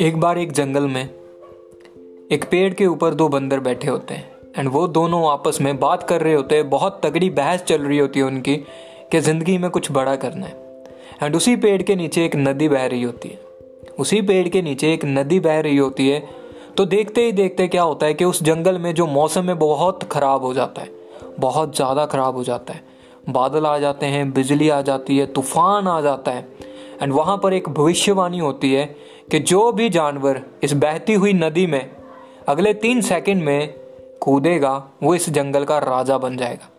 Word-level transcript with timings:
एक 0.00 0.12
बार 0.16 0.38
एक 0.38 0.52
जंगल 0.52 0.86
में 0.86 1.02
एक 2.32 2.44
पेड़ 2.50 2.74
के 2.74 2.86
ऊपर 2.86 3.14
दो 3.14 3.28
बंदर 3.28 3.60
बैठे 3.60 3.88
होते 3.88 4.14
हैं 4.14 4.38
एंड 4.58 4.68
वो 4.68 4.86
दोनों 4.88 5.30
आपस 5.30 5.60
में 5.60 5.78
बात 5.78 6.02
कर 6.02 6.20
रहे 6.20 6.34
होते 6.34 6.54
हैं, 6.54 6.70
बहुत 6.70 7.00
तगड़ी 7.04 7.30
बहस 7.30 7.62
चल 7.62 7.82
रही 7.82 7.98
होती 7.98 8.20
है 8.20 8.26
उनकी 8.26 8.56
कि 9.12 9.20
ज़िंदगी 9.20 9.58
में 9.58 9.70
कुछ 9.70 9.90
बड़ा 9.92 10.16
करना 10.16 10.46
है। 10.46 10.56
एंड 11.22 11.36
उसी 11.36 11.56
पेड़ 11.56 11.82
के 11.82 11.96
नीचे 11.96 12.24
एक 12.24 12.36
नदी 12.36 12.68
बह 12.68 12.86
रही 12.86 13.02
होती 13.02 13.28
है। 13.28 13.38
उसी 13.98 14.22
पेड़ 14.22 14.48
के 14.48 14.62
नीचे 14.62 14.94
एक 14.94 15.04
नदी 15.04 15.40
बह 15.40 15.60
रही 15.60 15.76
होती 15.76 16.08
है 16.08 16.22
तो 16.76 16.84
देखते 16.84 17.24
ही 17.24 17.32
देखते 17.32 17.68
क्या 17.68 17.82
होता 17.82 18.06
है 18.06 18.14
कि 18.14 18.24
उस 18.24 18.42
जंगल 18.42 18.78
में 18.78 18.94
जो 18.94 19.06
मौसम 19.06 19.48
है 19.48 19.54
बहुत 19.54 20.04
ख़राब 20.04 20.42
हो 20.42 20.54
जाता 20.54 20.82
है, 20.82 20.90
बहुत 21.40 21.76
ज़्यादा 21.76 22.06
ख़राब 22.06 22.36
हो 22.36 22.44
जाता 22.44 22.72
है। 22.72 22.95
बादल 23.28 23.66
आ 23.66 23.78
जाते 23.78 24.06
हैं, 24.06 24.32
बिजली 24.32 24.68
आ 24.68 24.80
जाती 24.80 25.18
है, 25.18 25.26
तूफ़ान 25.26 25.88
आ 25.88 26.00
जाता 26.00 26.30
है। 26.30 26.48
एंड 27.02 27.12
वहाँ 27.12 27.40
पर 27.42 27.52
एक 27.52 27.68
भविष्यवाणी 27.68 28.38
होती 28.38 28.72
है 28.72 28.96
कि 29.30 29.38
जो 29.38 29.72
भी 29.72 29.88
जानवर 29.88 30.42
इस 30.62 30.72
बहती 30.72 31.14
हुई 31.14 31.32
नदी 31.32 31.66
में 31.66 31.90
अगले 32.48 32.74
तीन 32.74 33.00
सेकंड 33.00 33.42
में 33.42 33.74
कूदेगा, 34.20 34.88
वो 35.02 35.14
इस 35.14 35.30
जंगल 35.30 35.64
का 35.64 35.78
राजा 35.78 36.18
बन 36.18 36.36
जाएगा। 36.36 36.70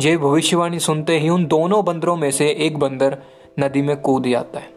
ये 0.00 0.16
भविष्यवाणी 0.16 0.78
सुनते 0.78 1.18
ही 1.18 1.28
उन 1.28 1.46
दोनों 1.46 1.84
बंदरों 1.84 2.16
में 2.16 2.30
से 2.30 2.48
एक 2.50 2.78
बंदर 2.78 3.18
नदी 3.60 3.82
में 3.82 4.00
कूद 4.00 4.26
जाता 4.26 4.58
है। 4.58 4.70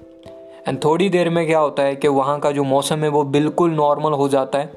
एंड 0.68 0.84
थोड़ी 0.84 1.10
देर 1.10 1.30
में 1.30 1.48
क्या 1.48 1.60
होता 1.60 1.84
है 1.84 1.96
कि 1.96 2.08
वहाँ 2.08 2.40
का 2.40 2.52
जो 2.52 2.64
मौसम 2.64 2.98
है, 2.98 3.10
वो 3.10 3.24
बिल्कुल 3.24 3.72
नॉर्मल 3.72 4.12
हो 4.12 4.30
जाता 4.30 4.60
है। 4.60 4.74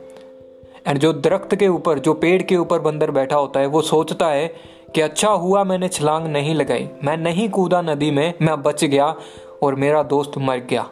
एंड 0.86 0.98
जो 0.98 1.12
दरख्त 1.12 1.54
के 1.54 1.68
ऊपर, 1.68 1.98
जो 1.98 2.14
पेड़ 2.14 2.42
के 2.42 2.56
ऊपर 2.56 2.78
बंदर 2.78 3.10
बैठा 3.10 3.36
होता 3.36 3.60
है, 3.60 3.66
वो 3.66 3.82
सोचता 3.82 4.26
है 4.26 4.77
कि 4.94 5.00
अच्छा 5.00 5.28
हुआ 5.28 5.64
मैंने 5.64 5.88
छलांग 5.88 6.26
नहीं 6.26 6.54
लगाई। 6.54 6.88
मैं 7.04 7.16
नहीं 7.16 7.48
कूदा 7.48 7.82
नदी 7.82 8.10
में, 8.10 8.34
मैं 8.42 8.62
बच 8.62 8.84
गया 8.84 9.14
और 9.62 9.74
मेरा 9.74 10.02
दोस्त 10.02 10.38
मर 10.38 10.56
गया। 10.56 10.86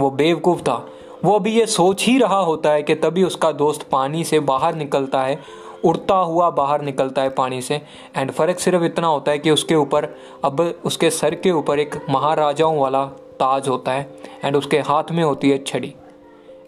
वो 0.00 0.10
बेवकूफ़ 0.10 0.62
था। 0.62 0.88
वो 1.24 1.34
अभी 1.34 1.50
ये 1.50 1.66
सोच 1.66 2.04
ही 2.04 2.18
रहा 2.18 2.38
होता 2.38 2.70
है 2.70 2.82
कि 2.82 2.94
तभी 2.94 3.24
उसका 3.24 3.52
दोस्त 3.52 3.82
पानी 3.82 4.24
से 4.24 4.40
बाहर 4.40 4.74
निकलता 4.74 5.22
है, 5.22 5.38
उड़ता 5.84 6.14
हुआ 6.14 6.50
बाहर 6.50 6.82
निकलता 6.82 7.22
है 7.22 7.30
पानी 7.30 7.62
से। 7.62 7.82
एंड 8.16 8.30
फ़र्क 8.30 8.58
सिर्फ़ 8.58 8.84
इतना 8.84 9.06
होता 9.06 9.32
है 9.32 9.38
कि 9.38 9.50
उसके 9.50 9.74
ऊपर, 9.74 10.08
अब 10.44 10.60
उसके 10.84 11.10
सर 11.10 11.34
के 11.34 11.50
ऊपर 11.50 11.78
एक 11.78 12.06
महाराजाओं 12.10 12.78
वाला 12.78 13.04
ताज 13.40 13.68
होता 13.68 13.92
है 13.92 14.10
एंड 14.44 14.56
उसके 14.56 14.78
हाथ 14.78 15.04
में 15.10 15.24
होती 15.24 15.50
है 15.50 15.58
छड़ी। 15.58 15.94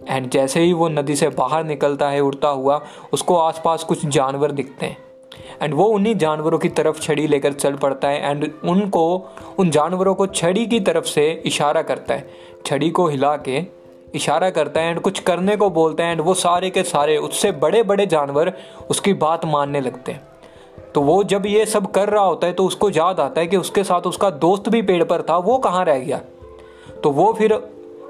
एंड 0.08 0.30
जैसे 0.30 0.60
ही 0.60 0.72
वो 0.72 0.88
नदी 0.88 1.16
से 1.16 1.28
बाहर 1.28 1.64
निकलता 1.64 2.08
है, 2.08 2.20
उड़ता 2.20 2.48
हुआ, 2.48 2.80
उसको 3.12 3.36
आसपास 3.36 3.84
कुछ 3.84 4.06
जानवर 4.06 4.52
दिखते 4.52 4.86
हैं। 4.86 5.09
एंड 5.62 5.74
वो 5.74 5.84
उन्हीं 5.86 6.14
जानवरों 6.14 6.58
की 6.58 6.68
तरफ़ 6.68 7.00
छड़ी 7.00 7.26
लेकर 7.26 7.52
चल 7.52 7.74
पड़ता 7.74 8.08
है 8.08 8.30
एंड 8.30 8.50
उनको, 8.64 9.28
उन 9.58 9.70
जानवरों 9.70 10.14
को 10.14 10.26
छड़ी 10.26 10.66
की 10.66 10.80
तरफ़ 10.80 11.04
से 11.04 11.30
इशारा 11.46 11.82
करता 11.82 12.14
है। 12.14 12.28
छड़ी 12.66 12.90
को 12.90 13.06
हिला 13.08 13.36
के 13.38 13.62
इशारा 14.14 14.50
करता 14.50 14.80
है 14.80 14.90
एंड 14.90 15.00
कुछ 15.00 15.18
करने 15.20 15.56
को 15.56 15.68
बोलता 15.70 16.04
है 16.04 16.12
एंड 16.12 16.20
वो 16.20 16.34
सारे 16.34 16.70
के 16.70 16.82
सारे, 16.82 17.16
उससे 17.16 17.52
बड़े 17.52 17.82
बड़े 17.82 18.06
जानवर 18.06 18.52
उसकी 18.90 19.12
बात 19.14 19.44
मानने 19.44 19.80
लगते 19.80 20.12
हैं। 20.12 20.28
तो 20.94 21.02
वो 21.02 21.22
जब 21.24 21.46
ये 21.46 21.66
सब 21.66 21.90
कर 21.90 22.08
रहा 22.08 22.24
होता 22.24 22.46
है 22.46 22.52
तो 22.52 22.64
उसको 22.66 22.90
याद 22.90 23.20
आता 23.20 23.40
है 23.40 23.46
कि 23.46 23.56
उसके 23.56 23.84
साथ 23.84 24.06
उसका 24.06 24.30
दोस्त 24.30 24.68
भी 24.68 24.82
पेड़ 24.82 25.02
पर 25.04 25.22
था, 25.22 25.36
वो 25.36 25.58
कहाँ 25.58 25.84
रह 25.84 25.98
गया? 25.98 26.20
तो 27.02 27.10
वो 27.10 27.32
फिर 27.32 27.52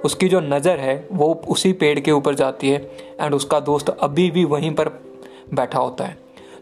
उसकी 0.05 0.29
जो 0.29 0.41
नज़र 0.41 0.79
है, 0.79 1.09
वो 1.13 1.43
उसी 1.49 1.73
पेड़ 1.73 1.99
के 2.01 2.13
ऊपर 2.13 2.35
जाती 2.35 2.71
है 2.71 2.79
एंड 3.21 3.35
उसका 3.35 3.61
दोस्त 3.61 3.89
अभी 3.91 4.31
भी 4.31 4.45
वहीं 4.45 4.75
पर 4.75 4.89
बैठा 5.55 5.79
होता 5.79 6.05
है। 6.05 6.17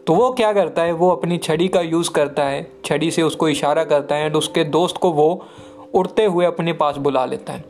तो 0.09 0.15
वो 0.15 0.31
क्या 0.31 0.53
करता 0.53 0.81
है? 0.81 0.91
वो 0.91 1.09
अपनी 1.09 1.37
छड़ी 1.37 1.67
का 1.67 1.81
यूज़ 1.81 2.11
करता 2.11 2.43
है। 2.43 2.71
छड़ी 2.85 3.11
से 3.11 3.21
उसको 3.21 3.49
इशारा 3.49 3.83
करता 3.83 4.15
है 4.15 4.25
एंड 4.25 4.35
उसके 4.35 4.63
दोस्त 4.63 4.97
को 4.97 5.11
वो 5.11 5.45
उड़ते 5.93 6.25
हुए 6.25 6.45
अपने 6.45 6.73
पास 6.73 6.97
बुला 6.97 7.25
लेता 7.25 7.53
है। 7.53 7.63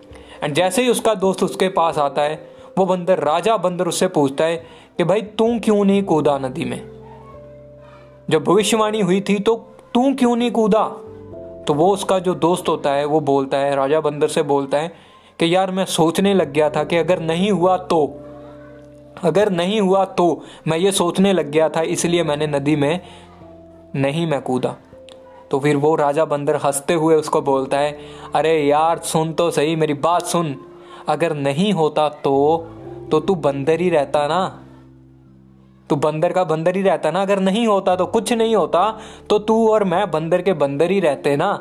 एंड 0.43 0.53
जैसे 0.53 0.81
ही 0.81 0.89
उसका 0.89 1.13
दोस्त 1.13 1.43
उसके 1.43 1.69
पास 1.69 1.97
आता 1.97 2.21
है, 2.21 2.49
वो 2.77 2.85
बंदर, 2.85 3.19
राजा 3.19 3.57
बंदर 3.57 3.87
उससे 3.87 4.07
पूछता 4.07 4.43
है 4.43 4.55
कि 4.97 5.03
भाई, 5.03 5.21
तू 5.21 5.59
क्यों 5.59 5.85
नहीं 5.85 6.03
कूदा 6.03 6.37
नदी 6.37 6.65
में? 6.65 6.89
जब 8.29 8.43
भविष्यवाणी 8.43 9.01
हुई 9.01 9.21
थी 9.21 9.39
तो 9.39 9.55
तू 9.93 10.13
क्यों 10.13 10.35
नहीं 10.35 10.51
कूदा? 10.51 10.83
तो 11.67 11.73
वो 11.73 11.93
उसका 11.93 12.19
जो 12.19 12.35
दोस्त 12.35 12.69
होता 12.69 12.91
है, 12.91 13.05
वो 13.05 13.19
बोलता 13.19 13.57
है, 13.57 13.75
राजा 13.75 14.01
बंदर 14.01 14.27
से 14.27 14.41
बोलता 14.41 14.77
है 14.77 14.87
कि 15.39 15.55
यार, 15.55 15.71
मैं 15.71 15.85
सोचने 15.85 16.33
लग 16.33 16.53
गया 16.53 16.69
था 16.69 16.83
कि 16.83 16.97
अगर 16.97 17.19
नहीं 17.19 17.51
हुआ 17.51 17.77
तो। 17.77 18.25
अगर 19.15 19.49
नहीं 19.51 19.79
हुआ 19.81 20.03
तो 20.05 20.43
मैं 20.67 20.77
ये 20.77 20.91
सोचने 20.91 21.33
लग 21.33 21.49
गया 21.51 21.69
था, 21.69 21.81
इसलिए 21.81 22.23
मैंने 22.23 22.47
नदी 22.47 22.75
में 22.75 22.99
नहीं 23.95 24.25
मैं 24.27 24.41
कूदा 24.41 24.75
तो 25.51 25.59
फिर 25.59 25.75
वो 25.75 25.93
राजा 25.95 26.25
बंदर 26.25 26.55
हँसते 26.55 26.93
हुए 26.93 27.15
उसको 27.15 27.41
बोलता 27.41 27.77
है, 27.79 27.97
अरे 28.35 28.51
यार, 28.63 28.97
सुन 28.97 29.31
तो 29.33 29.49
सही, 29.51 29.75
मेरी 29.75 29.93
बात 29.95 30.25
सुन। 30.25 30.55
अगर 31.07 31.33
नहीं 31.33 31.71
होता 31.73 32.07
तो 32.09 32.67
तो 33.11 33.19
तू 33.19 33.35
बंदर 33.37 33.79
ही 33.81 33.89
रहता 33.89 34.27
ना। 34.27 34.47
तू 35.89 35.95
बंदर 35.95 36.33
का 36.33 36.43
बंदर 36.43 36.75
ही 36.75 36.81
रहता 36.81 37.11
ना। 37.11 37.21
अगर 37.21 37.39
नहीं 37.39 37.65
होता 37.67 37.95
तो 37.95 38.05
कुछ 38.05 38.33
नहीं 38.33 38.55
होता 38.55 38.89
तो 39.29 39.39
तू 39.39 39.67
और 39.69 39.83
मैं 39.83 40.09
बंदर 40.11 40.41
के 40.41 40.53
बंदर 40.55 40.91
ही 40.91 40.99
रहते 40.99 41.35
ना। 41.35 41.53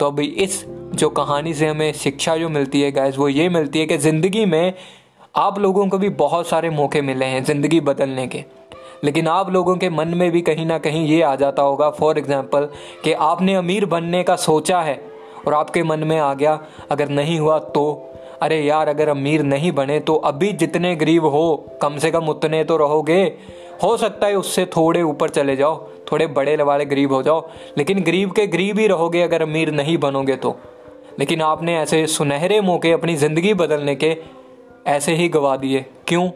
तो 0.00 0.06
अभी 0.06 0.26
इस 0.38 0.64
जो 0.94 1.08
कहानी 1.10 1.54
से 1.54 1.66
हमें 1.66 1.92
शिक्षा 1.92 2.36
जो 2.36 2.48
मिलती 2.48 2.82
है 2.82 2.90
गैस 2.92 3.18
वो 3.18 3.28
ये 3.28 3.48
मिलती 3.48 3.78
है 3.78 3.86
कि 3.86 3.98
ज़िंदगी 3.98 4.44
में 4.46 4.74
आप 5.34 5.58
लोगों 5.58 5.86
को 5.88 5.98
भी 5.98 6.08
बहुत 6.08 6.48
सारे 6.48 6.70
मौके 6.70 7.00
मिले 7.02 7.24
हैं 7.24 7.42
ज़िंदगी 7.44 7.80
बदलने 7.80 8.26
के। 8.26 8.44
लेकिन 9.04 9.28
आप 9.28 9.50
लोगों 9.50 9.76
के 9.76 9.88
मन 9.90 10.08
में 10.08 10.30
भी 10.30 10.40
कहीं 10.40 10.64
ना 10.66 10.78
कहीं 10.78 11.06
ये 11.06 11.20
आ 11.22 11.34
जाता 11.36 11.62
होगा 11.62 11.90
फॉर 11.90 12.18
एग्ज़ाम्पल 12.18 12.68
कि 13.04 13.12
आपने 13.12 13.54
अमीर 13.54 13.84
बनने 13.86 14.22
का 14.22 14.36
सोचा 14.36 14.80
है 14.80 15.00
और 15.46 15.54
आपके 15.54 15.82
मन 15.82 16.04
में 16.04 16.18
आ 16.18 16.32
गया, 16.34 16.58
अगर 16.90 17.08
नहीं 17.08 17.38
हुआ 17.40 17.58
तो। 17.58 18.06
अरे 18.42 18.60
यार, 18.60 18.88
अगर 18.88 19.08
अमीर 19.08 19.42
नहीं 19.42 19.70
बने 19.72 19.98
तो 20.00 20.14
अभी 20.16 20.52
जितने 20.54 20.94
गरीब 20.96 21.24
हो, 21.24 21.78
कम 21.82 21.96
से 21.98 22.10
कम 22.10 22.28
उतने 22.28 22.62
तो 22.64 22.76
रहोगे। 22.76 23.22
हो 23.82 23.96
सकता 23.96 24.26
है 24.26 24.34
उससे 24.36 24.64
थोड़े 24.66 25.02
ऊपर 25.02 25.28
चले 25.28 25.56
जाओ, 25.56 25.76
थोड़े 26.12 26.26
बड़े 26.28 26.56
वाले 26.56 26.84
गरीब 26.84 27.12
हो 27.12 27.22
जाओ, 27.22 27.48
लेकिन 27.78 28.02
गरीब 28.02 28.32
के 28.32 28.46
गरीब 28.46 28.78
ही 28.78 28.86
रहोगे 28.86 29.22
अगर 29.22 29.42
अमीर 29.42 29.70
नहीं 29.72 29.96
बनोगे 29.98 30.36
तो। 30.36 30.56
लेकिन 31.18 31.42
आपने 31.42 31.78
ऐसे 31.78 32.06
सुनहरे 32.08 32.60
मौके 32.60 32.92
अपनी 32.92 33.16
ज़िंदगी 33.16 33.54
बदलने 33.54 33.94
के 33.94 34.12
ऐसे 34.86 35.14
ही 35.14 35.28
गवा 35.28 35.56
दिए। 35.56 35.84
क्यों? 36.08 36.28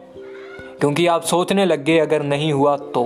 क्योंकि 0.79 1.05
आप 1.07 1.23
सोचने 1.23 1.65
लग 1.65 1.83
गए 1.83 1.97
अगर 1.99 2.23
नहीं 2.23 2.51
हुआ 2.53 2.75
तो। 2.77 3.03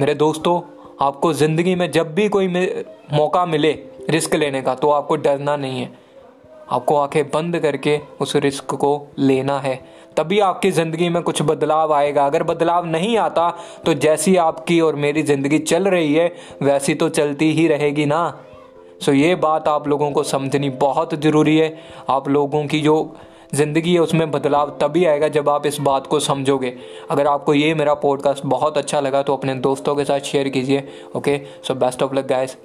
मेरे 0.00 0.14
दोस्तों, 0.14 0.60
आपको 1.00 1.32
ज़िंदगी 1.32 1.74
में 1.74 1.90
जब 1.90 2.14
भी 2.14 2.28
कोई 2.28 2.48
मौका 3.12 3.44
मिले 3.46 3.72
रिस्क 4.10 4.34
लेने 4.34 4.62
का 4.62 4.74
तो 4.74 4.90
आपको 4.90 5.16
डरना 5.16 5.56
नहीं 5.56 5.80
है। 5.80 5.92
आपको 6.70 6.96
आँखें 6.96 7.24
बंद 7.30 7.58
करके 7.58 7.98
उस 8.20 8.34
रिस्क 8.36 8.74
को 8.74 9.06
लेना 9.18 9.58
है। 9.58 9.74
तभी 10.16 10.38
आपकी 10.40 10.70
ज़िंदगी 10.70 11.08
में 11.08 11.22
कुछ 11.22 11.42
बदलाव 11.42 11.92
आएगा। 11.92 12.26
अगर 12.26 12.42
बदलाव 12.42 12.86
नहीं 12.86 13.16
आता 13.18 13.50
तो 13.86 13.94
जैसी 13.94 14.36
आपकी 14.36 14.80
और 14.80 14.96
मेरी 14.96 15.22
ज़िंदगी 15.22 15.58
चल 15.58 15.88
रही 15.88 16.14
है, 16.14 16.32
वैसी 16.62 16.94
तो 16.94 17.08
चलती 17.08 17.50
ही 17.52 17.66
रहेगी 17.68 18.06
ना। 18.06 18.40
सो 19.02 19.12
ये 19.12 19.34
बात 19.34 19.68
आप 19.68 19.88
लोगों 19.88 20.10
को 20.10 20.22
समझनी 20.22 20.70
बहुत 20.80 21.14
ज़रूरी 21.14 21.56
है। 21.58 21.76
आप 22.08 22.28
लोगों 22.28 22.64
की 22.66 22.80
जो 22.80 23.16
ज़िंदगी 23.54 23.94
है, 23.94 24.00
उसमें 24.00 24.30
बदलाव 24.30 24.76
तभी 24.80 25.04
आएगा 25.04 25.28
जब 25.30 25.48
आप 25.48 25.66
इस 25.66 25.80
बात 25.80 26.06
को 26.06 26.20
समझोगे। 26.20 26.76
अगर 27.10 27.26
आपको 27.26 27.54
ये 27.54 27.74
मेरा 27.74 27.94
पॉडकास्ट 27.96 28.46
बहुत 28.46 28.78
अच्छा 28.78 29.00
लगा 29.00 29.22
तो 29.22 29.36
अपने 29.36 29.54
दोस्तों 29.62 29.96
के 29.96 30.04
साथ 30.04 30.20
शेयर 30.26 30.48
कीजिए 30.48 30.88
okay 31.16 31.40
so 31.68 31.74
best 31.76 32.02
of 32.02 32.14
luck 32.14 32.26
guys 32.26 32.56